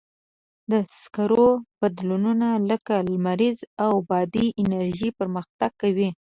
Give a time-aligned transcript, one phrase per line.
[0.71, 1.49] د سکرو
[1.79, 6.09] بدیلونه لکه لمریزه او بادي انرژي پرمختګ کوي.